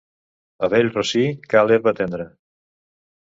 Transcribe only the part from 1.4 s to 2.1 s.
cal herba